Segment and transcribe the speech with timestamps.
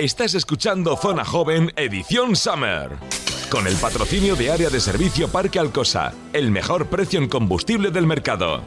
[0.00, 2.88] Estás escuchando Zona Joven Edición Summer.
[3.50, 8.06] Con el patrocinio de Área de Servicio Parque Alcosa, el mejor precio en combustible del
[8.06, 8.62] mercado.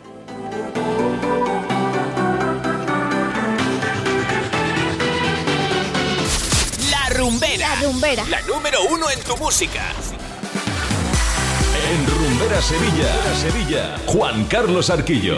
[6.92, 7.68] La rumbera.
[7.68, 8.26] La rumbera.
[8.30, 9.82] La número uno en tu música.
[11.90, 15.38] En Rumbera Sevilla, Sevilla, Juan Carlos Arquillo.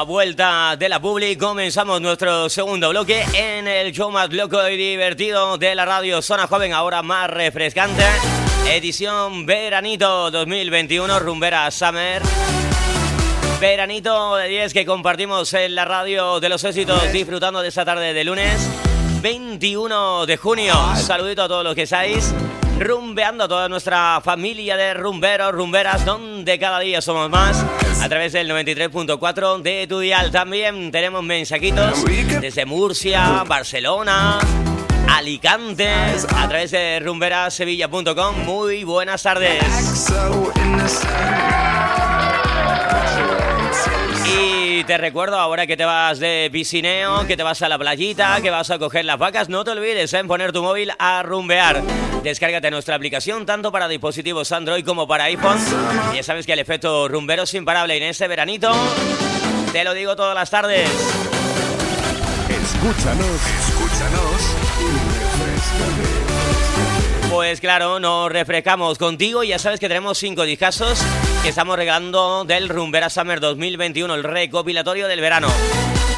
[0.00, 4.74] La vuelta de la Publi comenzamos nuestro segundo bloque en el show más loco y
[4.74, 8.02] divertido de la radio Zona Joven, ahora más refrescante.
[8.66, 12.22] Edición Veranito 2021, Rumbera Summer.
[13.60, 18.14] Veranito de 10 que compartimos en la radio de los éxitos, disfrutando de esta tarde
[18.14, 18.58] de lunes
[19.20, 20.74] 21 de junio.
[20.96, 22.32] Saludito a todos los que estáis
[22.78, 27.62] rumbeando, a toda nuestra familia de rumberos, rumberas, donde cada día somos más.
[28.00, 30.30] A través del 93.4 de tu dial.
[30.30, 32.04] También tenemos mensajitos
[32.40, 34.38] desde Murcia, Barcelona,
[35.08, 35.88] Alicante,
[36.34, 38.44] a través de rumberasevilla.com.
[38.44, 39.62] Muy buenas tardes.
[44.90, 48.50] Te recuerdo ahora que te vas de piscineo, que te vas a la playita, que
[48.50, 51.80] vas a coger las vacas, no te olvides en poner tu móvil a rumbear.
[52.24, 55.60] Descárgate nuestra aplicación tanto para dispositivos Android como para iPhone.
[56.12, 58.72] Y ya sabes que el efecto rumbero es imparable en este veranito.
[59.72, 60.90] Te lo digo todas las tardes.
[62.48, 63.59] Escúchanos
[67.40, 71.00] Pues claro, nos refrescamos contigo ya sabes que tenemos cinco discazos
[71.42, 75.48] que estamos regalando del Rumbera Summer 2021, el recopilatorio del verano.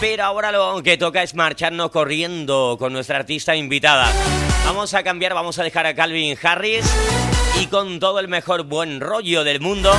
[0.01, 4.13] Pero ahora lo que toca es marcharnos corriendo con nuestra artista invitada.
[4.67, 6.85] Vamos a cambiar, vamos a dejar a Calvin Harris
[7.61, 9.93] y con todo el mejor buen rollo del mundo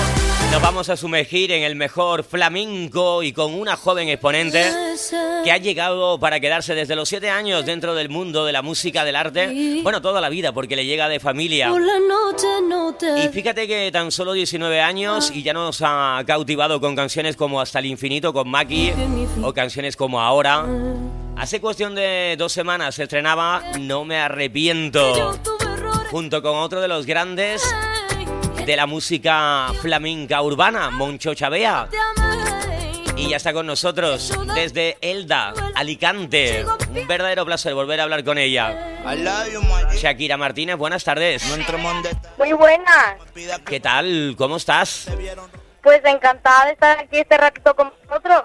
[0.54, 4.64] nos vamos a sumergir en el mejor flamenco y con una joven exponente
[5.44, 9.04] que ha llegado para quedarse desde los 7 años dentro del mundo de la música,
[9.04, 11.72] del arte, bueno, toda la vida porque le llega de familia.
[13.18, 17.60] Y fíjate que tan solo 19 años y ya nos ha cautivado con canciones como
[17.60, 18.92] Hasta el Infinito con Maki
[19.42, 20.68] o canciones como Ahora.
[21.36, 25.34] Hace cuestión de dos semanas se estrenaba No me arrepiento
[26.12, 27.64] junto con otro de los grandes
[28.66, 31.90] de la música flamenca urbana, Moncho Chavea.
[33.16, 36.66] Y ya está con nosotros desde Elda, Alicante.
[36.90, 39.00] Un verdadero placer volver a hablar con ella.
[39.94, 41.44] Shakira Martínez, buenas tardes.
[42.38, 43.16] Muy buenas.
[43.66, 44.36] ¿Qué tal?
[44.38, 45.08] ¿Cómo estás?
[45.82, 48.44] Pues encantada de estar aquí este ratito con vosotros.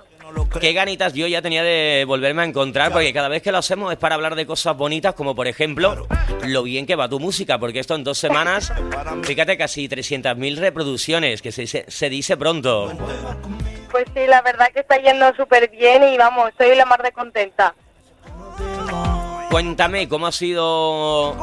[0.60, 3.92] Qué ganitas yo ya tenía de volverme a encontrar, porque cada vez que lo hacemos
[3.92, 6.06] es para hablar de cosas bonitas, como por ejemplo
[6.44, 8.72] lo bien que va tu música, porque esto en dos semanas,
[9.22, 12.92] fíjate, casi 300.000 reproducciones, que se, se, se dice pronto.
[13.90, 17.12] Pues sí, la verdad que está yendo súper bien y vamos, estoy la más de
[17.12, 17.74] contenta.
[19.50, 21.34] Cuéntame, ¿cómo ha sido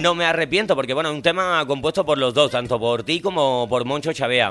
[0.00, 0.76] No me arrepiento?
[0.76, 4.12] Porque bueno, es un tema compuesto por los dos, tanto por ti como por Moncho
[4.12, 4.50] Chavea.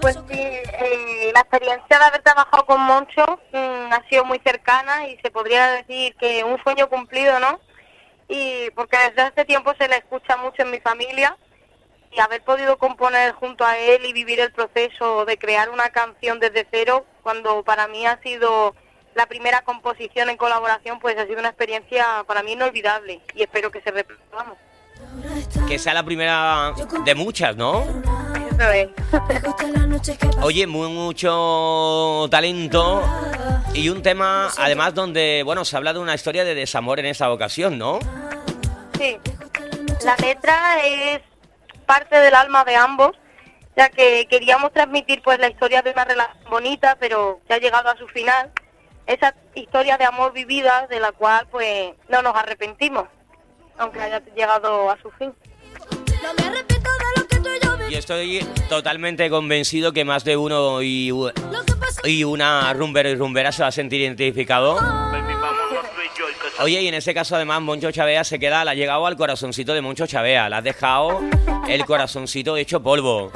[0.00, 5.08] Pues sí, eh, la experiencia de haber trabajado con Moncho mm, ha sido muy cercana
[5.08, 7.60] y se podría decir que un sueño cumplido, ¿no?
[8.28, 11.36] Y porque desde hace tiempo se le escucha mucho en mi familia
[12.10, 16.40] y haber podido componer junto a él y vivir el proceso de crear una canción
[16.40, 18.74] desde cero, cuando para mí ha sido
[19.14, 23.70] la primera composición en colaboración, pues ha sido una experiencia para mí inolvidable y espero
[23.70, 24.20] que se repita.
[25.68, 26.72] Que sea la primera
[27.04, 27.84] de muchas, ¿no?
[28.58, 28.88] Eso es.
[30.42, 33.02] Oye, muy, mucho talento
[33.72, 37.30] y un tema, además, donde, bueno, se habla de una historia de desamor en esa
[37.30, 38.00] ocasión, ¿no?
[38.98, 39.16] Sí,
[40.04, 41.20] la letra es
[41.86, 43.12] parte del alma de ambos,
[43.76, 47.88] ya que queríamos transmitir pues la historia de una relación bonita, pero que ha llegado
[47.88, 48.50] a su final.
[49.06, 53.04] Esa historia de amor vivida, de la cual pues no nos arrepentimos,
[53.78, 55.32] aunque haya llegado a su fin.
[57.88, 61.10] Y estoy totalmente convencido que más de uno y,
[62.24, 64.78] una rumbero y rumbera se va a sentir identificado.
[66.60, 69.74] Oye, y en ese caso además Moncho Chavea se queda, la ha llegado al corazoncito
[69.74, 71.20] de Moncho Chavea, la has dejado
[71.68, 73.30] el corazoncito hecho polvo.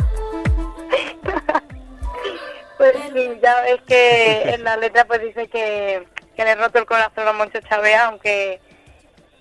[2.77, 6.05] Pues sí, ya ves que en la letra pues dice que,
[6.37, 8.61] que le he roto el corazón a Moncho Chavea, aunque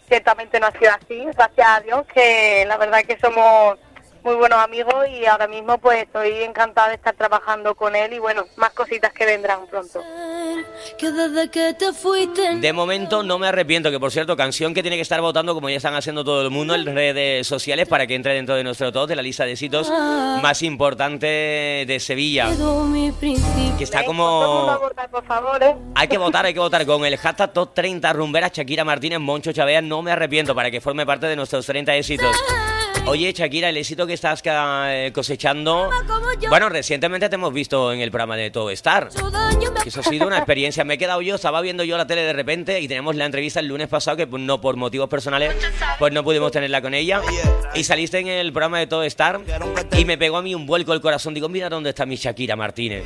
[0.08, 3.80] ciertamente no ha sido así, gracias a Dios, que la verdad que somos
[4.24, 8.20] muy buenos amigos y ahora mismo pues estoy encantada de estar trabajando con él y
[8.20, 10.04] bueno, más cositas que vendrán pronto.
[12.62, 15.70] De momento no me arrepiento, que por cierto, canción que tiene que estar votando, como
[15.70, 18.92] ya están haciendo todo el mundo en redes sociales, para que entre dentro de nuestro
[18.92, 20.40] top de la lista de éxitos ah.
[20.42, 21.26] más importante
[21.88, 22.50] de Sevilla.
[23.78, 24.80] Que está como.
[25.62, 25.76] ¿eh?
[25.96, 26.86] Hay que votar, hay que votar.
[26.86, 30.82] Con el hashtag top 30 rumberas Shakira Martínez Moncho Chavea, no me arrepiento, para que
[30.82, 32.36] forme parte de nuestros 30 éxitos.
[33.08, 35.90] Oye, Shakira, el éxito que estás eh, cosechando.
[36.50, 39.10] Bueno, recientemente te hemos visto en el programa de Todo Star.
[39.86, 40.84] Eso ha sido una experiencia.
[40.84, 43.60] Me he quedado yo, estaba viendo yo la tele de repente y tenemos la entrevista
[43.60, 45.56] el lunes pasado que pues, no por motivos personales
[46.00, 47.22] pues no pudimos tenerla con ella.
[47.74, 49.42] Y saliste en el programa de Todo Star
[49.98, 51.34] y me pegó a mí un vuelco el corazón.
[51.34, 53.04] Digo, mira dónde está mi Shakira Martínez.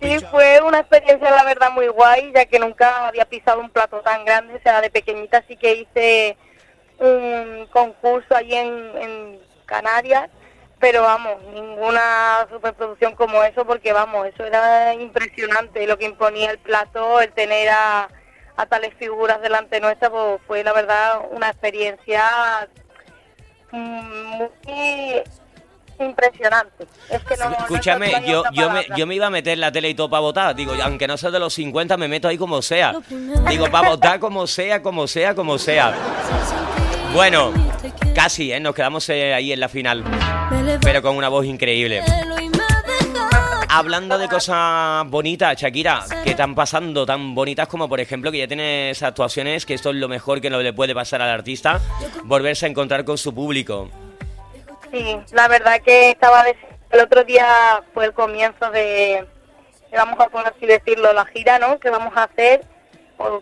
[0.00, 4.00] Sí, fue una experiencia la verdad muy guay, ya que nunca había pisado un plato
[4.00, 6.36] tan grande, o sea, de pequeñita sí que hice
[6.98, 10.28] un concurso allí en, Canarias,
[10.78, 16.58] pero vamos, ninguna superproducción como eso, porque vamos, eso era impresionante lo que imponía el
[16.58, 18.08] plato, el tener a,
[18.68, 22.68] tales figuras delante nuestra, pues fue la verdad una experiencia
[23.72, 24.50] muy
[25.98, 26.86] impresionante.
[27.10, 30.54] Escúchame, yo, yo, me, yo me iba a meter la tele y todo para votar.
[30.54, 32.94] Digo, aunque no sea de los 50, me meto ahí como sea.
[33.48, 35.94] Digo, para votar como sea, como sea, como sea.
[37.12, 37.52] Bueno,
[38.14, 38.58] casi, ¿eh?
[38.58, 40.02] nos quedamos eh, ahí en la final,
[40.82, 42.02] pero con una voz increíble.
[43.68, 48.46] Hablando de cosas bonitas, Shakira, que están pasando tan bonitas como por ejemplo que ya
[48.46, 51.80] tienes actuaciones, que esto es lo mejor que no le puede pasar al artista,
[52.24, 53.90] volverse a encontrar con su público.
[54.94, 56.44] Sí, la verdad que estaba
[56.92, 59.26] el otro día fue el comienzo de,
[59.90, 61.80] vamos a por así decirlo, la gira, ¿no?
[61.80, 62.60] Que vamos a hacer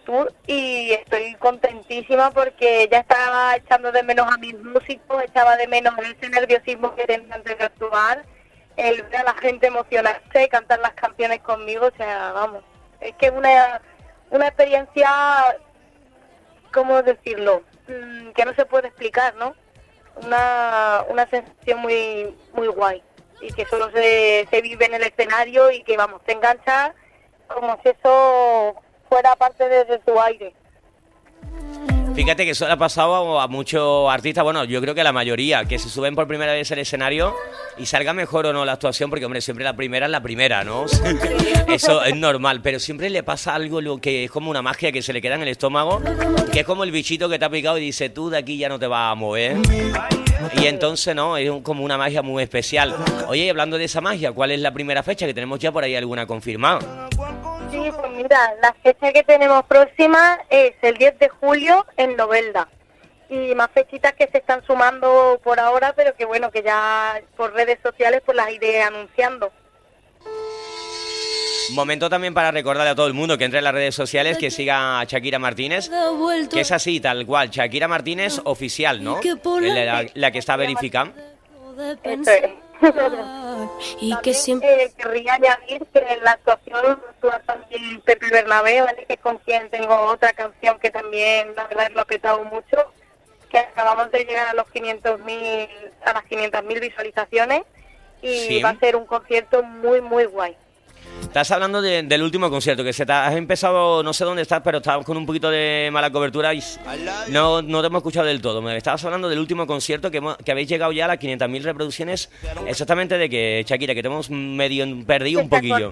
[0.07, 5.69] tour y estoy contentísima porque ya estaba echando de menos a mis músicos, echaba de
[5.69, 8.25] menos ese nerviosismo que tenía antes de actuar,
[8.79, 12.65] el ver a la gente emocionarse, cantar las canciones conmigo, o sea, vamos,
[12.99, 13.83] es que una,
[14.31, 15.11] una experiencia,
[16.73, 17.63] ¿cómo decirlo?
[17.89, 19.55] Mm, que no se puede explicar, ¿no?
[20.17, 23.03] Una, una sensación muy, muy guay
[23.41, 26.95] y que solo se, se vive en el escenario y que, vamos, te engancha
[27.49, 28.77] como si eso
[29.09, 30.55] fuera parte de, su aire.
[32.15, 35.13] Fíjate que eso le ha pasado a, muchos artistas, bueno, yo creo que a la
[35.13, 37.35] mayoría, que se suben por primera vez al escenario
[37.79, 40.63] y salga mejor o no la actuación, porque hombre, siempre la primera es la primera,
[40.63, 40.85] ¿no?
[41.69, 45.13] eso es normal, pero siempre le pasa algo que es como una magia que se
[45.13, 46.03] le queda en el estómago,
[46.53, 48.69] que es como el bichito que te ha picado y dice, tú de aquí ya
[48.69, 49.57] no te vas a mover.
[50.61, 51.37] Y entonces, ¿no?
[51.37, 52.95] Es como una magia muy especial.
[53.29, 55.95] Oye, hablando de esa magia, ¿cuál es la primera fecha que tenemos ya por ahí
[55.95, 57.09] alguna confirmada?
[57.99, 62.69] Pues mira, la fecha que tenemos próxima es el 10 de julio en Novelda.
[63.29, 67.53] Y más fechitas que se están sumando por ahora, pero que bueno, que ya por
[67.55, 69.51] redes sociales pues las iré anunciando.
[71.73, 74.51] Momento también para recordarle a todo el mundo que entre en las redes sociales, que
[74.51, 75.91] siga a Shakira Martínez,
[76.51, 79.21] que es así, tal cual, Shakira Martínez oficial, ¿no?
[80.15, 81.15] La, que está verificando
[84.01, 89.05] y que siempre eh, querría añadir que en la actuación actúa también Pepe Bernabé, ¿vale?
[89.07, 92.93] que con quien tengo otra canción que también la verdad lo ha petado mucho,
[93.51, 95.69] que acabamos de llegar a los 500.000
[96.05, 97.63] a las 500.000 visualizaciones
[98.23, 100.57] y va a ser un concierto muy muy guay.
[101.23, 104.79] Estás hablando del último concierto, que se te has empezado, no sé dónde estás, pero
[104.79, 106.63] estabas con un poquito de mala cobertura y
[107.29, 108.61] no, no te hemos escuchado del todo.
[108.61, 112.31] Me estabas hablando del último concierto que, que habéis llegado ya a las 500.000 reproducciones,
[112.67, 115.91] exactamente de que, Shakira, que te hemos medio perdido un poquillo.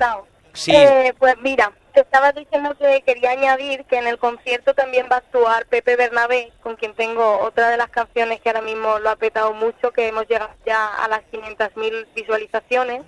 [0.52, 0.72] Sí.
[0.74, 5.16] Eh, pues mira, te estaba diciendo que quería añadir que en el concierto también va
[5.16, 9.10] a actuar Pepe Bernabé, con quien tengo otra de las canciones que ahora mismo lo
[9.10, 13.02] ha petado mucho, que hemos llegado ya a las 500.000 visualizaciones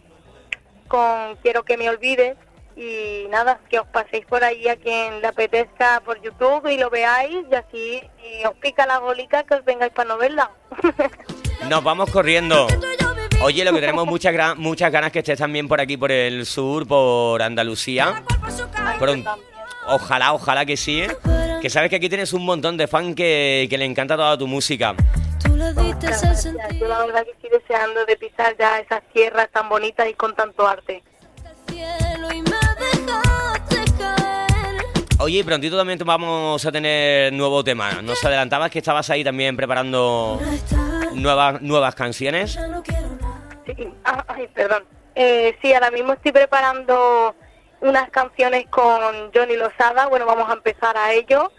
[0.92, 2.37] con Quiero que me olvides
[2.76, 6.90] y nada, que os paséis por ahí a quien le apetezca por YouTube y lo
[6.90, 10.49] veáis y así y os pica la golica que os vengáis para novelas.
[11.68, 12.66] Nos vamos corriendo.
[13.42, 16.87] Oye, lo que tenemos muchas, muchas ganas que estés también por aquí, por el sur,
[16.87, 18.22] por Andalucía.
[19.87, 21.02] ojalá, ojalá que sí.
[21.02, 21.16] ¿eh?
[21.62, 24.94] Que sabes que aquí tienes un montón de que, que le encanta toda tu música.
[26.78, 30.35] Yo la verdad que estoy deseando de pisar ya esas tierras tan bonitas y con
[30.35, 31.02] tanto arte.
[35.19, 38.02] Oye, prontito también vamos a tener nuevo tema.
[38.02, 40.40] Nos adelantabas que estabas ahí también preparando
[41.14, 42.59] nuevas nuevas canciones.
[43.66, 44.85] Sí, ah, ay, perdón.
[45.14, 47.37] Eh, sí, ahora mismo estoy preparando
[47.81, 50.09] unas canciones con Johnny Lozada.
[50.09, 51.52] Bueno, vamos a empezar a ello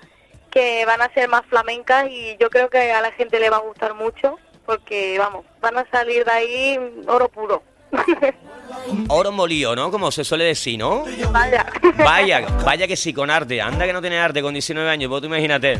[0.53, 3.57] que van a ser más flamencas y yo creo que a la gente le va
[3.57, 7.63] a gustar mucho porque, vamos, van a salir de ahí oro puro.
[9.09, 9.91] oro molío, ¿no?
[9.91, 11.05] Como se suele decir, ¿no?
[11.31, 11.65] Vaya.
[11.97, 13.61] Vaya, vaya que sí, con arte.
[13.61, 15.77] Anda que no tiene arte con 19 años, vos tú imagínate.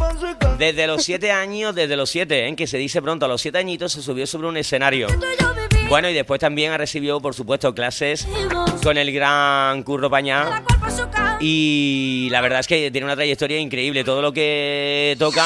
[0.58, 3.58] Desde los 7 años, desde los 7, en que se dice pronto, a los 7
[3.58, 5.08] añitos se subió sobre un escenario.
[5.88, 8.28] Bueno, y después también ha recibido, por supuesto, clases
[8.84, 10.64] con el gran Curro Pañá.
[11.46, 14.06] Y la verdad es que tiene una trayectoria increíble.
[14.06, 15.46] Todo lo que toca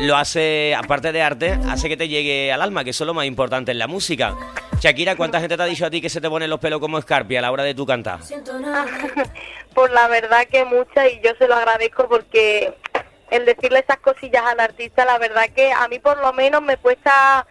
[0.00, 3.12] lo hace, aparte de arte, hace que te llegue al alma, que eso es lo
[3.12, 4.34] más importante en la música.
[4.80, 6.98] Shakira, ¿cuánta gente te ha dicho a ti que se te ponen los pelos como
[6.98, 8.20] escarpia a la hora de tu cantar?
[9.74, 12.72] Pues la verdad que muchas y yo se lo agradezco porque
[13.30, 16.76] el decirle esas cosillas al artista, la verdad que a mí por lo menos me
[16.76, 17.44] cuesta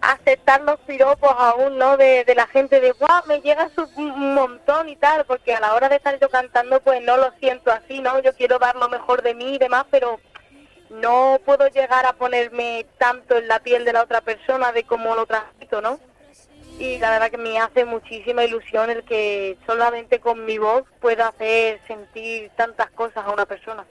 [0.00, 1.96] aceptar los piropos aún, ¿no?
[1.96, 5.88] De, la gente de, guau, me llega un montón y tal, porque a la hora
[5.88, 8.20] de estar yo cantando, pues no lo siento así, ¿no?
[8.20, 10.20] Yo quiero dar lo mejor de mí y demás, pero
[10.90, 15.14] no puedo llegar a ponerme tanto en la piel de la otra persona de cómo
[15.14, 15.98] lo transmito, ¿no?
[16.78, 21.28] Y la verdad que me hace muchísima ilusión el que solamente con mi voz pueda
[21.28, 23.86] hacer sentir tantas cosas a una persona.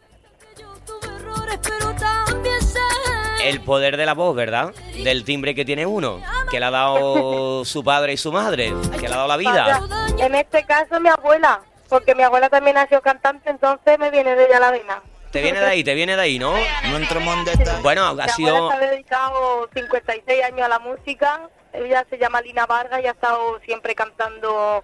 [3.46, 4.74] El poder de la voz, ¿verdad?
[5.04, 9.08] Del timbre que tiene uno, que le ha dado su padre y su madre, que
[9.08, 9.82] le ha dado la vida.
[10.20, 14.36] En este caso mi abuela, porque mi abuela también ha sido cantante, entonces me viene
[14.36, 15.02] de ella la vena.
[15.32, 16.54] Te viene de ahí, te viene de ahí, ¿no?
[16.90, 17.82] No entremos en detalle.
[17.82, 18.70] Bueno, Mi ha abuela sido...
[18.70, 21.50] se ha dedicado 56 años a la música.
[21.74, 24.84] Ella se llama Lina Vargas y ha estado siempre cantando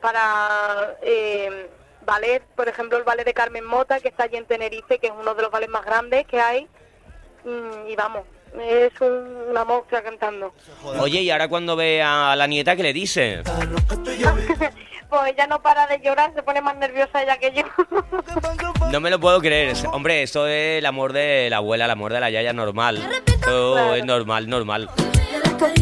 [0.00, 1.70] para eh,
[2.04, 5.12] ballet, por ejemplo el ballet de Carmen Mota, que está allí en Tenerife, que es
[5.18, 6.68] uno de los ballets más grandes que hay.
[7.44, 8.22] Mm, y vamos,
[8.60, 10.52] es un- una monstrua cantando.
[11.00, 13.42] Oye, y ahora cuando ve a la nieta, ¿qué le dice?
[15.10, 17.62] Pues ella no para de llorar, se pone más nerviosa ella que yo.
[18.90, 19.76] No me lo puedo creer.
[19.92, 22.98] Hombre, esto es el amor de la abuela, el amor de la yaya normal.
[23.26, 24.88] Esto es normal, normal.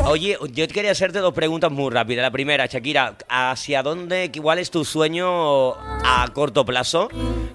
[0.07, 2.23] Oye, yo quería hacerte dos preguntas muy rápidas.
[2.23, 7.09] La primera, Shakira, ¿hacia dónde, cuál es tu sueño a corto plazo?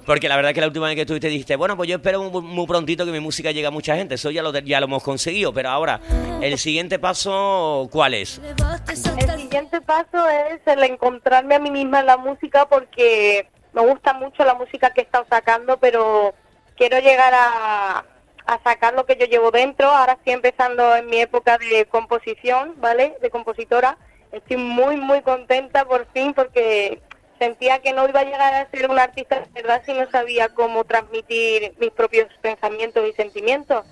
[0.06, 2.24] Porque la verdad es que la última vez que estuviste dijiste, bueno, pues yo espero
[2.24, 4.16] muy, muy prontito que mi música llegue a mucha gente.
[4.16, 5.54] Eso ya lo, ya lo hemos conseguido.
[5.54, 6.00] Pero ahora,
[6.42, 8.42] el siguiente paso, ¿cuál es?
[8.88, 14.14] El siguiente paso es el encontrarme a mí misma en la música porque me gusta
[14.14, 16.34] mucho la música que he estado sacando, pero
[16.76, 18.06] quiero llegar a,
[18.48, 19.88] a sacar lo que yo llevo dentro.
[19.89, 23.18] Ahora estoy empezando en mi época de composición, ¿vale?
[23.22, 23.98] De compositora.
[24.32, 27.01] Estoy muy, muy contenta por fin porque
[27.39, 30.50] sentía que no iba a llegar a ser una artista de verdad si no sabía
[30.50, 33.86] cómo transmitir mis propios pensamientos y sentimientos.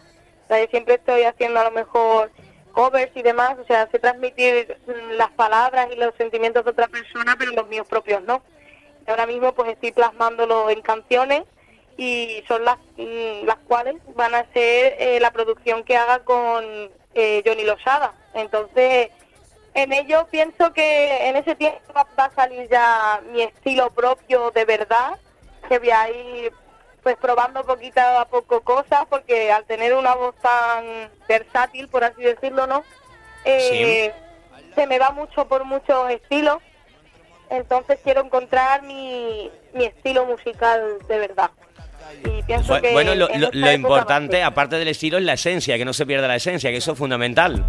[0.50, 2.31] O siempre estoy haciendo a lo mejor
[2.71, 4.77] covers y demás, o sea, sé transmitir
[5.17, 8.41] las palabras y los sentimientos de otra persona, pero los míos propios no.
[9.05, 11.43] Y ahora mismo pues estoy plasmándolo en canciones
[11.97, 16.63] y son las, mm, las cuales van a ser eh, la producción que haga con
[17.13, 18.13] eh, Johnny Losada.
[18.33, 19.09] Entonces,
[19.73, 24.65] en ello pienso que en ese tiempo va, a salir ya mi estilo propio de
[24.65, 25.19] verdad,
[25.67, 26.53] que voy a ir
[27.03, 32.23] pues probando poquito a poco cosas, porque al tener una voz tan versátil, por así
[32.23, 32.83] decirlo, ¿no?
[33.43, 34.11] Eh,
[34.73, 36.57] Se me va mucho por muchos estilos,
[37.49, 41.51] entonces quiero encontrar mi, mi estilo musical de verdad.
[42.24, 45.93] Y pienso Bu- que Bueno, lo, importante, aparte del estilo, es la esencia, que no
[45.93, 47.63] se pierda la esencia, que eso es fundamental.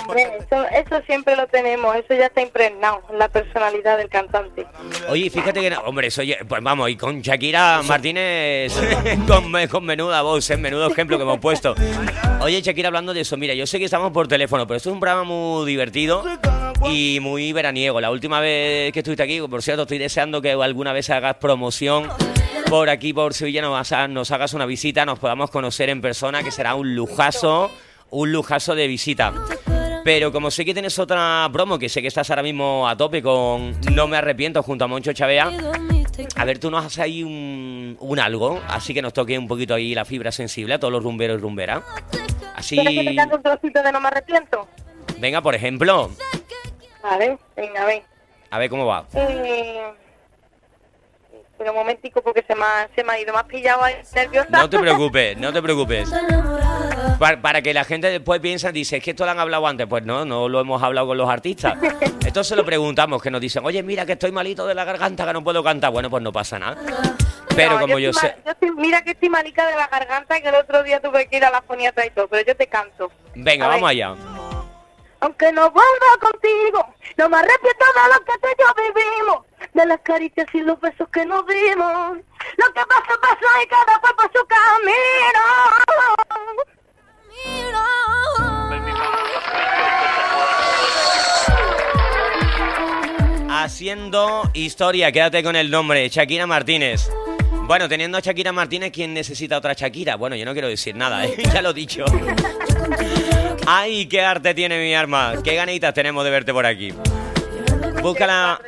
[0.00, 4.66] Hombre, eso, eso siempre lo tenemos, eso ya está impregnado la personalidad del cantante.
[5.08, 8.72] Oye, fíjate que, no- hombre, eso ya- pues vamos, y con Shakira Martínez,
[9.26, 11.74] con, me- con menuda voz, en menudo ejemplo que hemos puesto.
[12.40, 14.94] Oye, Shakira, hablando de eso, mira, yo sé que estamos por teléfono, pero esto es
[14.94, 16.24] un programa muy divertido
[16.88, 18.00] y muy veraniego.
[18.00, 22.08] La última vez que estuviste aquí, por cierto, estoy deseando que alguna vez hagas promoción
[22.68, 26.50] por aquí, por Sevilla, nos, nos hagas una visita, nos podamos conocer en persona, que
[26.50, 27.70] será un lujazo,
[28.10, 29.32] un lujazo de visita.
[30.04, 33.22] Pero como sé que tienes otra promo, que sé que estás ahora mismo a tope
[33.22, 35.50] con No me arrepiento junto a Moncho Chavea,
[36.36, 39.74] a ver, tú nos haces ahí un, un algo, así que nos toque un poquito
[39.74, 41.82] ahí la fibra sensible a todos los rumberos y rumberas.
[42.56, 44.66] Así, ¿Quieres que te cante un trocito de No me arrepiento?
[45.18, 46.10] venga, por ejemplo,
[47.02, 48.02] Vale, venga, ven.
[48.50, 49.06] a ver cómo va.
[49.14, 49.82] Eh,
[51.70, 54.48] un momentico porque se me ha, se me ha ido, me has pillado ahí nerviosa.
[54.50, 56.12] No te preocupes, no te preocupes.
[57.18, 59.86] Para, para que la gente después piense, dice, es que esto lo han hablado antes.
[59.86, 61.76] Pues no, no lo hemos hablado con los artistas.
[62.26, 65.26] Esto se lo preguntamos, que nos dicen, oye, mira que estoy malito de la garganta,
[65.26, 65.90] que no puedo cantar.
[65.92, 66.78] Bueno, pues no pasa nada.
[67.54, 68.36] Pero No, como yo, sé...
[68.44, 71.36] yo estoy- mira que estoy malica de la garganta que el otro día tuve que
[71.36, 73.10] ir a la foniatra y todo, pero yo te canto.
[73.34, 73.76] Venga, A ver.
[73.76, 74.14] vamos allá.
[75.20, 79.86] Aunque no vuelva contigo, no me arrepiento de lo que tú y yo vivimos, de
[79.86, 82.18] las caricias y los besos que nos dimos.
[82.56, 85.40] Lo que pasó, pasó y cada fue por su camino.
[93.62, 95.12] haciendo historia.
[95.12, 97.08] Quédate con el nombre, Shakira Martínez.
[97.66, 100.16] Bueno, teniendo a Shakira Martínez, ¿quién necesita otra Shakira?
[100.16, 101.36] Bueno, yo no quiero decir nada, ¿eh?
[101.54, 102.04] ya lo he dicho.
[103.66, 105.34] ¡Ay, qué arte tiene mi arma!
[105.44, 106.92] ¡Qué ganitas tenemos de verte por aquí!
[108.02, 108.60] Búscala,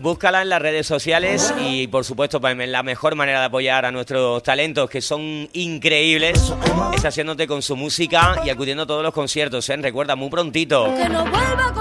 [0.00, 3.92] búscala en las redes sociales y por supuesto pues, la mejor manera de apoyar a
[3.92, 6.52] nuestros talentos que son increíbles
[6.94, 9.68] es haciéndote con su música y acudiendo a todos los conciertos.
[9.68, 9.76] ¿eh?
[9.76, 10.88] Recuerda, muy prontito,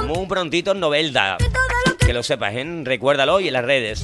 [0.08, 1.38] muy prontito en Novelda
[2.10, 2.66] que lo sepas, ¿eh?
[2.86, 4.02] recuérdalo y en las redes.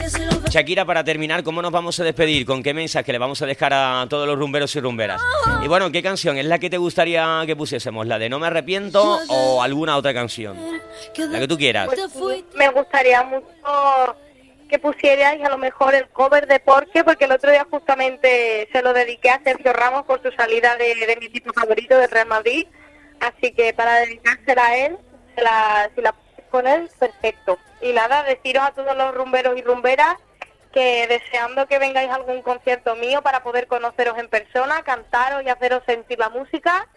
[0.51, 2.45] Shakira, para terminar, ¿cómo nos vamos a despedir?
[2.45, 5.19] ¿Con qué mensaje le vamos a dejar a todos los rumberos y rumberas?
[5.63, 8.05] Y bueno, ¿qué canción es la que te gustaría que pusiésemos?
[8.05, 10.55] ¿La de No me arrepiento o alguna otra canción?
[11.17, 11.87] La que tú quieras.
[11.87, 14.15] Pues, me gustaría mucho
[14.69, 18.83] que pusierais a lo mejor el cover de Porque, porque el otro día justamente se
[18.83, 22.67] lo dediqué a Sergio Ramos por su salida de, mi tipo favorito de Real Madrid.
[23.19, 24.97] Así que para dedicársela a él,
[25.37, 26.13] la, si la
[26.55, 27.59] con él, perfecto.
[27.81, 30.15] Y nada, deciros a todos los rumberos y rumberas
[30.71, 35.49] que deseando que vengáis a algún concierto mío para poder conoceros en persona, cantaros y
[35.49, 36.87] haceros sentir la música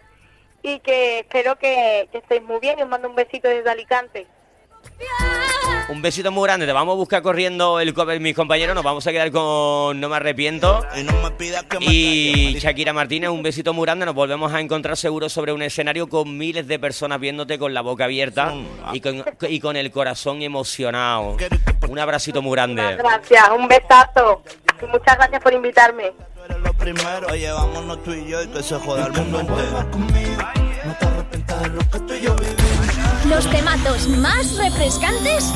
[0.63, 4.29] y que espero que, estéis muy bien y os mando un besito desde Alicante.
[5.89, 8.75] Un besito muy grande, te vamos a buscar corriendo el cover, mis compañeros.
[8.75, 10.85] Nos vamos a quedar con No me arrepiento.
[11.81, 14.05] Y Shakira Martínez, un besito muy grande.
[14.05, 17.81] Nos volvemos a encontrar seguro sobre un escenario con miles de personas viéndote con la
[17.81, 18.53] boca abierta
[18.93, 21.39] y con, y con el corazón emocionado.
[21.89, 22.83] Un abracito muy grande.
[22.83, 24.43] Muchas gracias, un besazo.
[24.83, 26.13] Y muchas gracias por invitarme.
[27.31, 29.89] Oye, vámonos tú y yo y que se joda el mundo entero.
[30.85, 32.37] No te arrepientas de lo que tú y yo
[33.29, 35.53] los tematos más refrescantes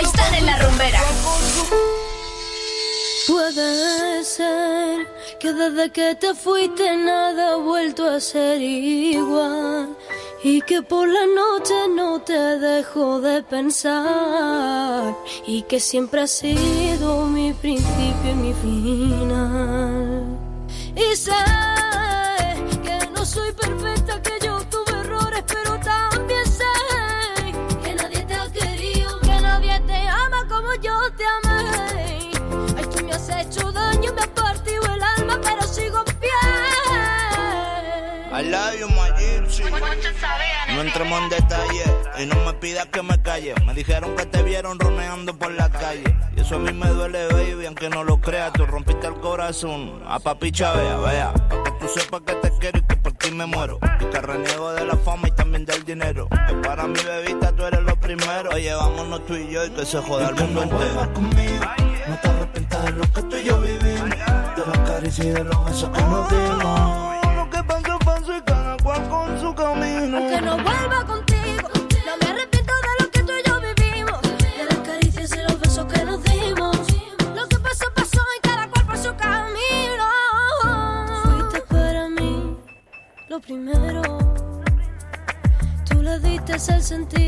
[0.00, 1.00] están en la rumbera.
[3.26, 5.06] Puede ser
[5.38, 9.94] que desde que te fuiste nada ha vuelto a ser igual
[10.42, 15.14] y que por la noche no te dejo de pensar
[15.46, 20.24] y que siempre ha sido mi principio y mi final.
[20.96, 21.63] Y sé
[33.54, 36.04] hecho daño, me has partido el alma, pero sigo.
[38.36, 41.84] I love you, my No entremos en detalle
[42.18, 43.54] y no me pidas que me calle.
[43.64, 46.16] Me dijeron que te vieron roneando por la calle.
[46.36, 48.52] Y eso a mí me duele, baby, aunque no lo creas.
[48.54, 51.32] Tú rompiste el corazón a papi Chavea, vea.
[51.32, 53.78] Para que tú sepas que te quiero y que por ti me muero.
[54.00, 56.28] Y que reniego de la fama y también del dinero.
[56.48, 58.50] Que para mi bebita tú eres lo primero.
[58.52, 61.12] Oye, vámonos tú y yo y que se joda el mundo entero.
[61.14, 64.10] Conmigo, no te arrepientas de lo que tú y yo vivimos.
[64.10, 67.36] De las caricias y de los besos que nos dimos.
[67.36, 70.18] Lo que pasó, pasó y cada cual con su camino.
[70.18, 71.68] Aunque no vuelva contigo,
[72.06, 74.22] no me arrepiento de lo que tú y yo vivimos.
[74.22, 76.76] De las caricias y los besos que nos dimos.
[77.34, 80.06] Lo que pasó, pasó y cada cual por su camino.
[81.24, 82.56] Fuiste para mí
[83.28, 84.02] lo primero.
[85.88, 87.23] Tú le diste el sentido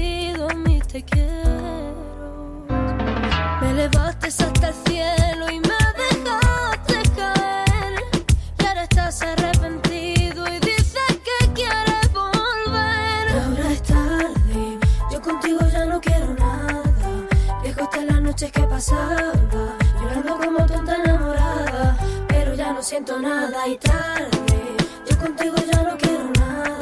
[23.26, 24.76] nada y tarde,
[25.08, 26.78] yo contigo ya no quiero nada.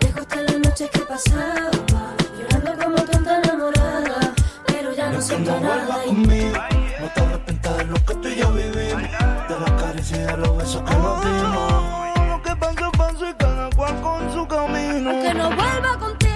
[0.00, 1.70] Dejo hasta las noches que pasaba,
[2.38, 4.34] llorando como tonta enamorada.
[4.66, 6.58] Pero ya no siento nada y conmigo.
[7.00, 9.02] No te arrepientas de lo que tú y yo vivimos.
[9.48, 12.28] De las caricias y de los besos que nos dimos.
[12.28, 15.10] Lo que pasó, pasó y cada cual con su camino.
[15.10, 16.27] Aunque no vuelva contigo,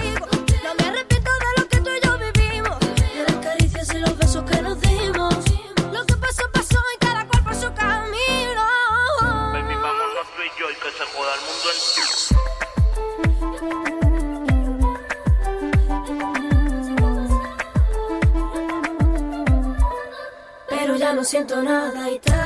[21.15, 22.42] no siento nada y tarde.